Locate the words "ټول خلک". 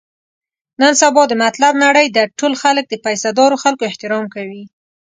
2.39-2.85